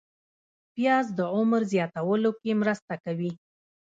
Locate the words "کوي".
3.03-3.31